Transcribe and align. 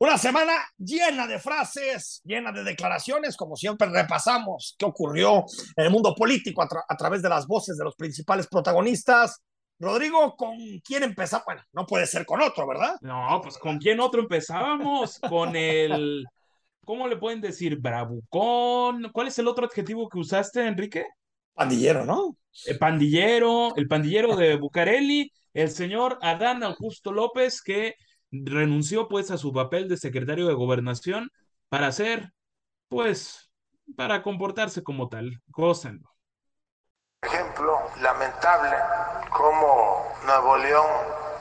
Una 0.00 0.16
semana 0.16 0.52
llena 0.78 1.26
de 1.26 1.40
frases, 1.40 2.20
llena 2.24 2.52
de 2.52 2.62
declaraciones, 2.62 3.36
como 3.36 3.56
siempre 3.56 3.88
repasamos 3.88 4.76
qué 4.78 4.84
ocurrió 4.84 5.44
en 5.74 5.86
el 5.86 5.90
mundo 5.90 6.14
político 6.14 6.62
a, 6.62 6.68
tra 6.68 6.84
a, 6.88 6.96
través 6.96 7.20
de 7.20 7.28
las 7.28 7.48
voces 7.48 7.76
de 7.76 7.82
los 7.82 7.96
principales 7.96 8.46
protagonistas. 8.46 9.42
Rodrigo, 9.80 10.36
¿con 10.36 10.56
quién 10.84 11.02
empezamos? 11.02 11.46
Bueno, 11.46 11.62
no 11.72 11.84
puede 11.84 12.06
ser 12.06 12.24
con 12.24 12.40
otro, 12.40 12.68
¿verdad? 12.68 12.94
No, 13.00 13.40
pues 13.42 13.58
¿con 13.58 13.78
quién 13.78 13.98
otro 13.98 14.20
empezábamos? 14.20 15.18
con 15.28 15.56
el, 15.56 16.24
¿cómo 16.84 17.08
le 17.08 17.16
pueden 17.16 17.40
decir? 17.40 17.76
Bravucón. 17.80 19.10
¿Cuál 19.12 19.26
es 19.26 19.38
el 19.40 19.48
otro 19.48 19.66
adjetivo 19.66 20.08
que 20.08 20.20
usaste, 20.20 20.64
Enrique? 20.64 21.06
Pandillero, 21.54 22.04
¿no? 22.04 22.36
El 22.66 22.78
pandillero, 22.78 23.74
el 23.74 23.88
pandillero 23.88 24.36
de 24.36 24.54
Bucareli, 24.58 25.32
el 25.54 25.70
señor 25.72 26.20
Adán 26.22 26.62
Augusto 26.62 27.10
López, 27.10 27.60
que 27.62 27.96
renunció 28.30 29.08
pues 29.08 29.30
a 29.30 29.38
su 29.38 29.52
papel 29.52 29.88
de 29.88 29.96
secretario 29.96 30.46
de 30.46 30.54
gobernación 30.54 31.30
para 31.68 31.92
ser, 31.92 32.32
pues, 32.88 33.50
para 33.96 34.22
comportarse 34.22 34.82
como 34.82 35.08
tal. 35.08 35.42
Gócenlo. 35.46 36.10
Ejemplo 37.22 37.78
lamentable 38.00 38.76
como 39.30 40.06
Nuevo 40.24 40.56
León, 40.58 40.86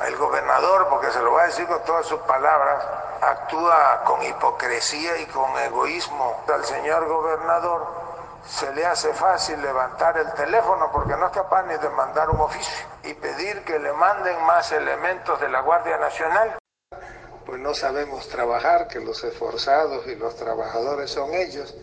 el 0.08 0.16
gobernador, 0.16 0.88
porque 0.90 1.12
se 1.12 1.22
lo 1.22 1.34
va 1.34 1.44
a 1.44 1.48
decir 1.48 1.68
con 1.68 1.84
todas 1.86 2.06
sus 2.06 2.20
palabras, 2.22 2.84
actúa 3.22 4.04
con 4.06 4.24
hipocresía 4.24 5.22
y 5.22 5.26
con 5.28 5.58
egoísmo. 5.60 6.44
Al 6.52 6.64
señor 6.64 7.08
gobernador 7.08 7.88
se 8.46 8.74
le 8.74 8.86
hace 8.86 9.14
fácil 9.14 9.62
levantar 9.62 10.18
el 10.18 10.32
teléfono 10.34 10.90
porque 10.92 11.16
no 11.16 11.28
es 11.28 11.32
capaz 11.32 11.64
ni 11.64 11.78
de 11.78 11.90
mandar 11.90 12.30
un 12.30 12.40
oficio 12.40 12.88
y 13.04 13.14
pedir 13.14 13.64
que 13.64 13.78
le 13.78 13.92
manden 13.94 14.44
más 14.46 14.72
elementos 14.72 15.40
de 15.40 15.50
la 15.50 15.62
Guardia 15.62 15.98
Nacional 15.98 16.58
pues 17.48 17.62
no 17.62 17.74
sabemos 17.74 18.28
trabajar, 18.28 18.90
que 18.90 19.00
los 19.00 19.24
esforzados 19.24 20.06
y 20.06 20.16
los 20.18 20.36
trabajadores 20.36 21.10
son 21.10 21.34
ellos, 21.34 21.74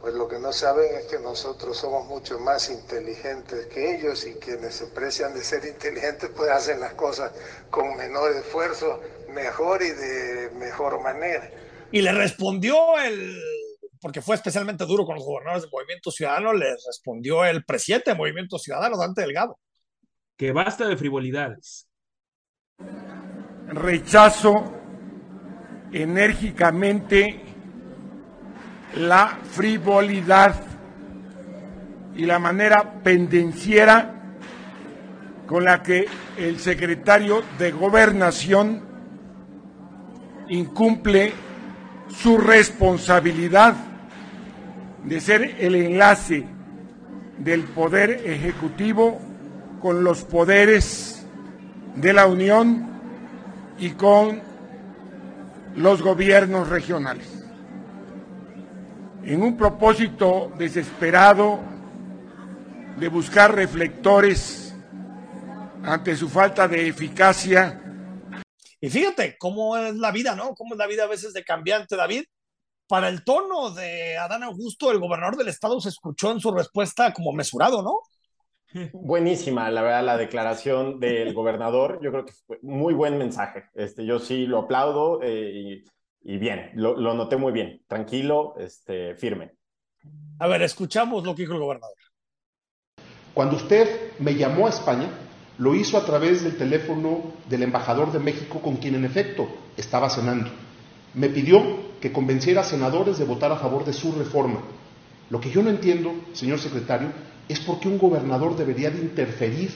pues 0.00 0.14
lo 0.14 0.26
que 0.26 0.40
no 0.40 0.52
saben 0.52 0.96
es 0.96 1.06
que 1.06 1.20
nosotros 1.20 1.76
somos 1.76 2.08
mucho 2.08 2.40
más 2.40 2.68
inteligentes 2.70 3.66
que 3.66 3.94
ellos 3.94 4.26
y 4.26 4.34
quienes 4.34 4.74
se 4.74 4.86
precian 4.88 5.32
de 5.32 5.44
ser 5.44 5.64
inteligentes 5.64 6.28
pues 6.36 6.50
hacen 6.50 6.80
las 6.80 6.94
cosas 6.94 7.32
con 7.70 7.96
menor 7.96 8.32
esfuerzo, 8.32 9.00
mejor 9.28 9.80
y 9.80 9.90
de 9.90 10.50
mejor 10.56 11.00
manera. 11.00 11.48
Y 11.92 12.02
le 12.02 12.10
respondió 12.10 12.98
el, 12.98 13.40
porque 14.00 14.20
fue 14.20 14.34
especialmente 14.34 14.84
duro 14.86 15.06
con 15.06 15.14
los 15.14 15.24
gobernadores 15.24 15.62
del 15.62 15.70
Movimiento 15.70 16.10
Ciudadano, 16.10 16.52
le 16.52 16.70
respondió 16.84 17.44
el 17.44 17.64
presidente 17.64 18.10
del 18.10 18.18
Movimiento 18.18 18.58
Ciudadano, 18.58 18.96
Dante 18.96 19.20
Delgado. 19.20 19.56
Que 20.36 20.50
basta 20.50 20.88
de 20.88 20.96
frivolidades. 20.96 21.86
Rechazo 23.68 24.79
enérgicamente 25.92 27.40
la 28.96 29.38
frivolidad 29.50 30.54
y 32.16 32.26
la 32.26 32.38
manera 32.38 33.02
pendenciera 33.02 34.14
con 35.46 35.64
la 35.64 35.82
que 35.82 36.06
el 36.36 36.58
secretario 36.58 37.42
de 37.58 37.72
gobernación 37.72 38.82
incumple 40.48 41.32
su 42.08 42.38
responsabilidad 42.38 43.74
de 45.04 45.20
ser 45.20 45.56
el 45.58 45.74
enlace 45.74 46.44
del 47.38 47.64
poder 47.64 48.22
ejecutivo 48.24 49.20
con 49.80 50.04
los 50.04 50.24
poderes 50.24 51.26
de 51.96 52.12
la 52.12 52.26
Unión 52.26 52.86
y 53.78 53.90
con 53.90 54.49
los 55.76 56.02
gobiernos 56.02 56.68
regionales. 56.68 57.28
En 59.22 59.42
un 59.42 59.56
propósito 59.56 60.52
desesperado 60.56 61.60
de 62.98 63.08
buscar 63.08 63.54
reflectores 63.54 64.74
ante 65.82 66.16
su 66.16 66.28
falta 66.28 66.68
de 66.68 66.88
eficacia. 66.88 67.82
Y 68.80 68.88
fíjate 68.88 69.36
cómo 69.38 69.76
es 69.76 69.94
la 69.96 70.10
vida, 70.10 70.34
¿no? 70.34 70.54
Cómo 70.54 70.74
es 70.74 70.78
la 70.78 70.86
vida 70.86 71.04
a 71.04 71.08
veces 71.08 71.32
de 71.32 71.44
cambiante, 71.44 71.96
David. 71.96 72.24
Para 72.86 73.08
el 73.08 73.22
tono 73.24 73.70
de 73.70 74.18
Adán 74.18 74.42
Augusto, 74.42 74.90
el 74.90 74.98
gobernador 74.98 75.36
del 75.36 75.48
estado 75.48 75.80
se 75.80 75.90
escuchó 75.90 76.32
en 76.32 76.40
su 76.40 76.50
respuesta 76.50 77.12
como 77.12 77.32
mesurado, 77.32 77.82
¿no? 77.82 78.00
Buenísima, 78.92 79.70
la 79.70 79.82
verdad, 79.82 80.04
la 80.04 80.16
declaración 80.16 81.00
del 81.00 81.34
gobernador. 81.34 81.98
Yo 82.02 82.10
creo 82.10 82.24
que 82.24 82.32
fue 82.46 82.58
muy 82.62 82.94
buen 82.94 83.18
mensaje. 83.18 83.64
Este, 83.74 84.04
yo 84.04 84.18
sí 84.18 84.46
lo 84.46 84.60
aplaudo 84.60 85.20
eh, 85.22 85.84
y, 86.22 86.34
y, 86.34 86.38
bien, 86.38 86.70
lo, 86.74 86.96
lo, 86.96 87.14
noté 87.14 87.36
muy 87.36 87.52
bien. 87.52 87.82
Tranquilo, 87.88 88.54
este, 88.58 89.14
firme. 89.16 89.52
A 90.38 90.46
ver, 90.46 90.62
escuchamos 90.62 91.24
lo 91.24 91.34
que 91.34 91.42
dijo 91.42 91.54
el 91.54 91.60
gobernador. 91.60 91.96
Cuando 93.34 93.56
usted 93.56 94.12
me 94.18 94.34
llamó 94.34 94.66
a 94.66 94.70
España, 94.70 95.08
lo 95.58 95.74
hizo 95.74 95.98
a 95.98 96.04
través 96.04 96.42
del 96.42 96.56
teléfono 96.56 97.34
del 97.48 97.62
embajador 97.62 98.12
de 98.12 98.18
México 98.18 98.60
con 98.60 98.76
quien 98.76 98.94
en 98.94 99.04
efecto 99.04 99.48
estaba 99.76 100.08
cenando. 100.08 100.50
Me 101.14 101.28
pidió 101.28 101.60
que 102.00 102.12
convenciera 102.12 102.62
a 102.62 102.64
senadores 102.64 103.18
de 103.18 103.24
votar 103.24 103.52
a 103.52 103.56
favor 103.56 103.84
de 103.84 103.92
su 103.92 104.12
reforma. 104.12 104.60
Lo 105.28 105.40
que 105.40 105.50
yo 105.50 105.62
no 105.62 105.70
entiendo, 105.70 106.12
señor 106.32 106.58
secretario, 106.58 107.08
es 107.52 107.60
por 107.60 107.80
qué 107.80 107.88
un 107.88 107.98
gobernador 107.98 108.56
debería 108.56 108.90
de 108.90 109.00
interferir 109.00 109.70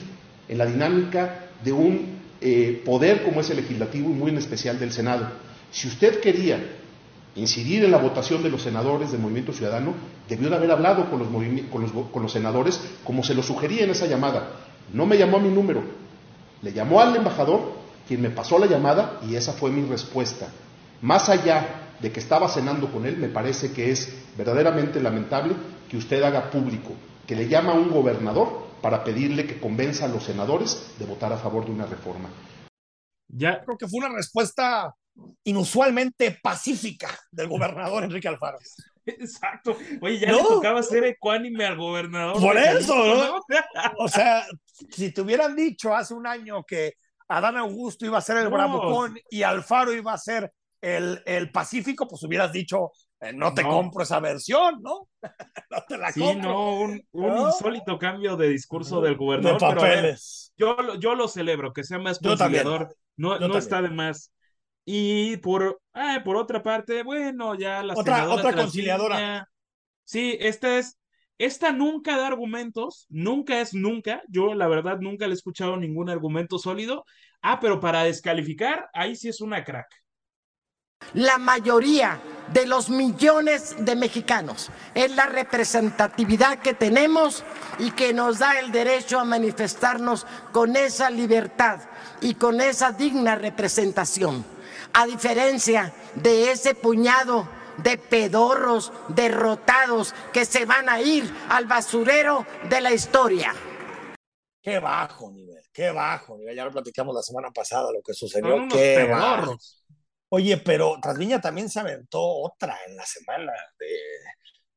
en 0.47 0.57
la 0.57 0.65
dinámica 0.65 1.49
de 1.63 1.73
un 1.73 2.19
eh, 2.41 2.81
poder 2.85 3.23
como 3.23 3.41
es 3.41 3.49
el 3.49 3.57
legislativo 3.57 4.09
y 4.09 4.13
muy 4.13 4.31
en 4.31 4.37
especial 4.37 4.79
del 4.79 4.91
Senado. 4.91 5.27
Si 5.71 5.87
usted 5.87 6.19
quería 6.19 6.59
incidir 7.35 7.83
en 7.83 7.91
la 7.91 7.97
votación 7.97 8.43
de 8.43 8.49
los 8.49 8.61
senadores 8.61 9.11
del 9.11 9.19
Movimiento 9.19 9.51
Ciudadano, 9.51 9.93
debió 10.29 10.49
de 10.49 10.55
haber 10.55 10.71
hablado 10.71 11.09
con 11.09 11.19
los, 11.19 11.27
con 11.69 11.81
los, 11.81 11.91
con 11.91 12.23
los 12.23 12.31
senadores 12.31 12.79
como 13.03 13.23
se 13.23 13.33
lo 13.33 13.43
sugería 13.43 13.83
en 13.83 13.89
esa 13.89 14.05
llamada. 14.05 14.51
No 14.93 15.05
me 15.05 15.17
llamó 15.17 15.37
a 15.37 15.41
mi 15.41 15.49
número, 15.49 15.83
le 16.61 16.71
llamó 16.71 17.01
al 17.01 17.15
embajador, 17.15 17.73
quien 18.07 18.21
me 18.21 18.29
pasó 18.29 18.57
la 18.57 18.67
llamada 18.67 19.19
y 19.27 19.35
esa 19.35 19.51
fue 19.53 19.71
mi 19.71 19.85
respuesta. 19.85 20.47
Más 21.01 21.27
allá 21.27 21.91
de 21.99 22.11
que 22.11 22.19
estaba 22.19 22.47
cenando 22.47 22.89
con 22.91 23.05
él, 23.05 23.17
me 23.17 23.27
parece 23.27 23.71
que 23.71 23.91
es 23.91 24.13
verdaderamente 24.37 25.01
lamentable 25.01 25.55
que 25.89 25.97
usted 25.97 26.23
haga 26.23 26.49
público 26.49 26.93
que 27.27 27.35
le 27.35 27.47
llama 27.47 27.73
a 27.73 27.75
un 27.75 27.89
gobernador 27.89 28.65
para 28.81 29.03
pedirle 29.03 29.47
que 29.47 29.59
convenza 29.59 30.05
a 30.05 30.09
los 30.09 30.23
senadores 30.23 30.93
de 30.99 31.05
votar 31.05 31.33
a 31.33 31.37
favor 31.37 31.65
de 31.65 31.71
una 31.71 31.85
reforma. 31.85 32.29
Ya 33.27 33.63
creo 33.63 33.77
que 33.77 33.87
fue 33.87 33.99
una 33.99 34.15
respuesta 34.15 34.93
inusualmente 35.43 36.39
pacífica 36.41 37.09
del 37.31 37.47
gobernador 37.47 38.03
Enrique 38.03 38.27
Alfaro. 38.27 38.59
Exacto. 39.05 39.77
Oye, 40.01 40.19
ya 40.19 40.31
¿No? 40.31 40.37
le 40.37 40.43
tocaba 40.43 40.83
ser 40.83 41.03
ecuánime 41.05 41.65
al 41.65 41.77
gobernador. 41.77 42.39
Por 42.39 42.57
eso, 42.57 42.95
¿no? 42.95 43.39
O 43.99 44.07
sea, 44.07 44.45
si 44.91 45.11
te 45.11 45.21
hubieran 45.21 45.55
dicho 45.55 45.95
hace 45.95 46.13
un 46.13 46.27
año 46.27 46.63
que 46.63 46.93
Adán 47.27 47.57
Augusto 47.57 48.05
iba 48.05 48.17
a 48.17 48.21
ser 48.21 48.37
el 48.37 48.45
no. 48.45 48.51
bravucón 48.51 49.17
y 49.29 49.43
Alfaro 49.43 49.93
iba 49.93 50.13
a 50.13 50.17
ser 50.17 50.51
el, 50.81 51.21
el 51.25 51.51
Pacífico, 51.51 52.07
pues 52.07 52.23
hubieras 52.23 52.51
dicho, 52.51 52.91
no 53.33 53.53
te 53.53 53.63
no. 53.63 53.69
compro 53.69 54.03
esa 54.03 54.19
versión, 54.19 54.81
¿no? 54.81 55.07
no 55.71 55.83
te 55.87 55.97
la 55.97 56.11
sí, 56.11 56.19
compro. 56.19 56.49
no, 56.51 56.79
un, 56.79 57.07
un 57.11 57.27
¿no? 57.27 57.47
insólito 57.47 57.97
cambio 57.97 58.35
de 58.35 58.49
discurso 58.49 59.01
del 59.01 59.15
gobernador. 59.15 59.59
De 59.59 59.67
papeles. 59.67 60.53
Pero, 60.55 60.75
ver, 60.75 60.85
yo, 60.85 60.99
yo 60.99 61.15
lo 61.15 61.27
celebro, 61.27 61.73
que 61.73 61.83
sea 61.83 61.99
más 61.99 62.19
conciliador. 62.19 62.95
No, 63.17 63.39
no 63.39 63.57
está 63.57 63.81
de 63.81 63.89
más. 63.89 64.31
Y 64.85 65.37
por, 65.37 65.81
ah, 65.93 66.21
por 66.23 66.35
otra 66.35 66.61
parte, 66.61 67.01
bueno, 67.03 67.55
ya 67.55 67.81
la 67.81 67.93
otra, 67.95 68.29
otra 68.29 68.53
conciliadora. 68.53 69.49
Sí, 70.03 70.37
esta 70.39 70.77
es, 70.77 70.99
esta 71.39 71.71
nunca 71.71 72.17
da 72.17 72.27
argumentos, 72.27 73.07
nunca 73.09 73.59
es 73.61 73.73
nunca. 73.73 74.21
Yo, 74.27 74.53
la 74.53 74.67
verdad, 74.67 74.99
nunca 74.99 75.25
le 75.25 75.33
he 75.33 75.35
escuchado 75.35 75.75
ningún 75.77 76.09
argumento 76.09 76.59
sólido. 76.59 77.05
Ah, 77.41 77.59
pero 77.59 77.79
para 77.79 78.03
descalificar, 78.03 78.87
ahí 78.93 79.15
sí 79.15 79.27
es 79.29 79.41
una 79.41 79.63
crack. 79.63 79.87
La 81.13 81.37
mayoría 81.37 82.19
de 82.53 82.65
los 82.65 82.89
millones 82.89 83.75
de 83.79 83.95
mexicanos 83.95 84.69
es 84.93 85.15
la 85.15 85.25
representatividad 85.25 86.59
que 86.59 86.73
tenemos 86.73 87.43
y 87.79 87.91
que 87.91 88.13
nos 88.13 88.39
da 88.39 88.59
el 88.59 88.71
derecho 88.71 89.19
a 89.19 89.25
manifestarnos 89.25 90.25
con 90.51 90.75
esa 90.75 91.09
libertad 91.09 91.79
y 92.21 92.35
con 92.35 92.61
esa 92.61 92.91
digna 92.91 93.35
representación 93.35 94.45
a 94.93 95.05
diferencia 95.05 95.93
de 96.15 96.51
ese 96.51 96.73
puñado 96.73 97.47
de 97.77 97.97
pedorros 97.97 98.93
derrotados 99.09 100.13
que 100.31 100.45
se 100.45 100.65
van 100.65 100.87
a 100.87 101.01
ir 101.01 101.29
al 101.49 101.65
basurero 101.65 102.45
de 102.69 102.79
la 102.79 102.93
historia. 102.93 103.53
Qué 104.61 104.79
bajo 104.79 105.29
nivel, 105.31 105.63
qué 105.71 105.91
bajo 105.91 106.37
nivel. 106.37 106.55
Ya 106.55 106.65
lo 106.65 106.71
platicamos 106.71 107.13
la 107.13 107.21
semana 107.21 107.51
pasada 107.51 107.91
lo 107.91 108.01
que 108.01 108.13
sucedió. 108.13 108.67
Qué 108.71 109.03
bajo. 109.03 109.57
Oye, 110.29 110.57
pero 110.57 110.97
Trasviña 111.01 111.39
también 111.39 111.69
se 111.69 111.79
aventó 111.79 112.21
otra 112.21 112.77
en 112.87 112.95
la 112.95 113.05
semana 113.05 113.53
de, 113.79 113.87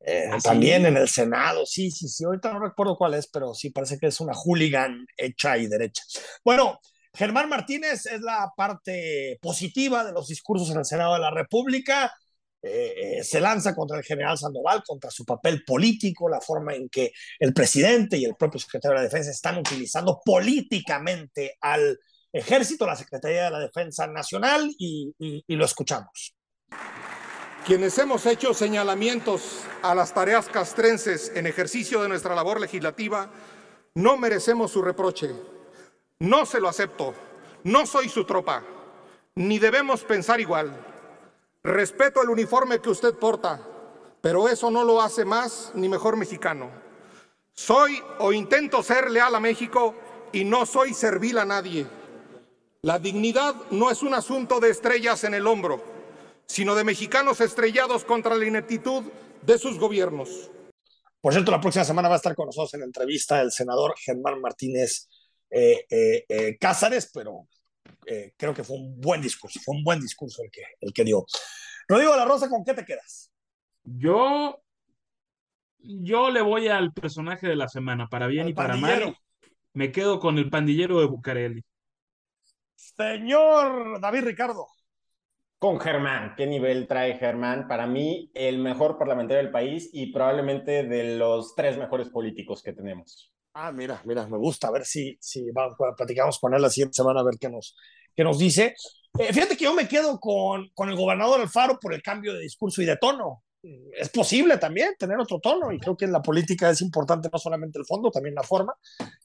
eh, 0.01 0.29
¿Ah, 0.31 0.37
también 0.41 0.83
sí? 0.83 0.87
en 0.87 0.97
el 0.97 1.09
Senado. 1.09 1.65
Sí, 1.65 1.91
sí, 1.91 2.07
sí. 2.07 2.23
Ahorita 2.23 2.53
no 2.53 2.59
recuerdo 2.59 2.97
cuál 2.97 3.15
es, 3.15 3.27
pero 3.27 3.53
sí 3.53 3.69
parece 3.69 3.97
que 3.97 4.07
es 4.07 4.19
una 4.19 4.33
hooligan 4.33 5.05
hecha 5.17 5.57
y 5.57 5.67
derecha. 5.67 6.03
Bueno, 6.43 6.79
Germán 7.13 7.49
Martínez 7.49 8.05
es 8.05 8.21
la 8.21 8.51
parte 8.55 9.37
positiva 9.41 10.03
de 10.03 10.13
los 10.13 10.27
discursos 10.27 10.69
en 10.71 10.77
el 10.77 10.85
Senado 10.85 11.13
de 11.13 11.19
la 11.19 11.31
República. 11.31 12.13
Eh, 12.61 13.19
eh, 13.19 13.23
se 13.23 13.39
lanza 13.39 13.73
contra 13.73 13.97
el 13.97 14.03
general 14.03 14.37
Sandoval, 14.37 14.83
contra 14.85 15.09
su 15.09 15.25
papel 15.25 15.63
político, 15.65 16.29
la 16.29 16.41
forma 16.41 16.75
en 16.75 16.89
que 16.89 17.11
el 17.39 17.53
presidente 17.53 18.17
y 18.17 18.25
el 18.25 18.35
propio 18.35 18.59
secretario 18.59 18.97
de 18.97 19.03
la 19.03 19.09
Defensa 19.09 19.31
están 19.31 19.57
utilizando 19.57 20.21
políticamente 20.23 21.57
al 21.61 21.97
ejército, 22.31 22.85
la 22.85 22.95
Secretaría 22.95 23.45
de 23.45 23.51
la 23.51 23.59
Defensa 23.59 24.07
Nacional, 24.07 24.69
y, 24.77 25.13
lo 25.47 25.65
escuchamos. 25.65 26.35
Quienes 27.65 27.97
hemos 27.97 28.25
hecho 28.25 28.53
señalamientos 28.53 29.61
a 29.81 29.93
las 29.93 30.13
tareas 30.13 30.47
castrenses 30.47 31.31
en 31.35 31.45
ejercicio 31.45 32.01
de 32.01 32.09
nuestra 32.09 32.35
labor 32.35 32.59
legislativa, 32.59 33.29
no 33.93 34.17
merecemos 34.17 34.71
su 34.71 34.81
reproche. 34.81 35.31
No 36.19 36.45
se 36.45 36.59
lo 36.59 36.69
acepto. 36.69 37.13
No 37.63 37.85
soy 37.85 38.09
su 38.09 38.25
tropa. 38.25 38.63
Ni 39.35 39.59
debemos 39.59 40.03
pensar 40.03 40.39
igual. 40.39 40.85
Respeto 41.63 42.23
el 42.23 42.29
uniforme 42.29 42.79
que 42.79 42.89
usted 42.89 43.13
porta, 43.15 43.61
pero 44.21 44.47
eso 44.47 44.71
no 44.71 44.83
lo 44.83 45.01
hace 45.01 45.25
más 45.25 45.71
ni 45.75 45.89
mejor 45.89 46.15
mexicano. 46.15 46.71
Soy 47.53 48.01
o 48.19 48.31
intento 48.31 48.81
ser 48.81 49.11
leal 49.11 49.35
a 49.35 49.39
México 49.39 49.93
y 50.31 50.45
no 50.45 50.65
soy 50.65 50.93
servil 50.93 51.37
a 51.37 51.45
nadie. 51.45 51.85
La 52.81 52.97
dignidad 52.97 53.55
no 53.71 53.91
es 53.91 54.03
un 54.03 54.13
asunto 54.13 54.61
de 54.61 54.69
estrellas 54.69 55.25
en 55.25 55.33
el 55.33 55.47
hombro, 55.47 55.83
sino 56.45 56.75
de 56.75 56.85
mexicanos 56.85 57.41
estrellados 57.41 58.05
contra 58.05 58.35
la 58.35 58.45
ineptitud 58.45 59.03
de 59.41 59.57
sus 59.57 59.77
gobiernos. 59.77 60.49
Por 61.19 61.33
cierto, 61.33 61.51
la 61.51 61.59
próxima 61.59 61.83
semana 61.83 62.07
va 62.07 62.15
a 62.15 62.17
estar 62.17 62.35
con 62.35 62.45
nosotros 62.45 62.73
en 62.75 62.79
la 62.79 62.85
entrevista 62.85 63.41
el 63.41 63.51
senador 63.51 63.95
Germán 63.97 64.39
Martínez 64.39 65.09
eh, 65.49 65.85
eh, 65.89 66.25
eh, 66.29 66.57
Cázares, 66.57 67.11
pero 67.13 67.49
eh, 68.05 68.33
creo 68.37 68.53
que 68.53 68.63
fue 68.63 68.77
un 68.77 69.01
buen 69.01 69.21
discurso, 69.21 69.59
fue 69.59 69.75
un 69.75 69.83
buen 69.83 69.99
discurso 69.99 70.41
el 70.41 70.49
que, 70.49 70.63
el 70.79 70.93
que 70.93 71.03
dio. 71.03 71.25
Rodrigo 71.85 72.15
La 72.15 72.23
Rosa, 72.23 72.47
¿con 72.47 72.63
qué 72.63 72.73
te 72.73 72.85
quedas? 72.85 73.29
Yo, 73.83 74.63
yo 75.79 76.29
le 76.29 76.41
voy 76.41 76.69
al 76.69 76.93
personaje 76.93 77.45
de 77.45 77.57
la 77.57 77.67
semana, 77.67 78.07
para 78.07 78.27
bien 78.27 78.47
y 78.47 78.53
para 78.53 78.77
mal. 78.77 79.17
Me 79.73 79.91
quedo 79.91 80.19
con 80.19 80.37
el 80.37 80.49
pandillero 80.49 81.01
de 81.01 81.07
Bucareli. 81.07 81.65
Señor 82.79 83.99
David 83.99 84.23
Ricardo. 84.23 84.67
Con 85.57 85.81
Germán, 85.81 86.35
¿qué 86.37 86.47
nivel 86.47 86.87
trae 86.87 87.17
Germán? 87.17 87.67
Para 87.67 87.85
mí, 87.85 88.31
el 88.33 88.59
mejor 88.59 88.97
parlamentario 88.97 89.43
del 89.43 89.51
país 89.51 89.89
y 89.91 90.13
probablemente 90.13 90.83
de 90.83 91.17
los 91.17 91.55
tres 91.55 91.77
mejores 91.77 92.07
políticos 92.07 92.63
que 92.63 92.71
tenemos. 92.71 93.33
Ah, 93.53 93.73
mira, 93.73 94.01
mira, 94.05 94.25
me 94.27 94.37
gusta. 94.37 94.69
A 94.69 94.71
ver 94.71 94.85
si, 94.85 95.17
si 95.19 95.51
vamos, 95.51 95.75
platicamos 95.97 96.39
con 96.39 96.53
él 96.53 96.61
la 96.61 96.69
siguiente 96.69 96.95
semana 96.95 97.19
a 97.19 97.23
ver 97.23 97.35
qué 97.37 97.49
nos, 97.49 97.75
qué 98.15 98.23
nos 98.23 98.39
dice. 98.39 98.75
Eh, 99.19 99.33
fíjate 99.33 99.57
que 99.57 99.65
yo 99.65 99.73
me 99.73 99.89
quedo 99.89 100.17
con, 100.17 100.69
con 100.73 100.87
el 100.87 100.95
gobernador 100.95 101.41
Alfaro 101.41 101.77
por 101.79 101.93
el 101.93 102.01
cambio 102.01 102.33
de 102.33 102.39
discurso 102.39 102.81
y 102.81 102.85
de 102.85 102.95
tono. 102.95 103.43
Es 103.61 104.07
posible 104.07 104.57
también 104.57 104.95
tener 104.97 105.19
otro 105.19 105.39
tono 105.41 105.73
y 105.73 105.79
creo 105.79 105.97
que 105.97 106.05
en 106.05 106.13
la 106.13 106.21
política 106.21 106.69
es 106.69 106.79
importante 106.79 107.29
no 107.29 107.37
solamente 107.37 107.77
el 107.77 107.85
fondo, 107.85 108.09
también 108.09 108.35
la 108.35 108.43
forma. 108.43 108.73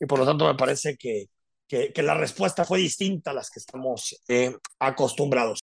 Y 0.01 0.07
por 0.07 0.19
lo 0.19 0.27
tanto 0.27 0.45
me 0.45 0.57
parece 0.57 0.97
que, 0.97 1.29
que, 1.69 1.93
que 1.93 2.03
la 2.03 2.15
respuesta 2.15 2.65
fue 2.65 2.79
distinta 2.79 3.31
a 3.31 3.35
las 3.35 3.51
que 3.51 3.61
estamos 3.61 4.23
eh, 4.29 4.57
acostumbrados. 4.79 5.53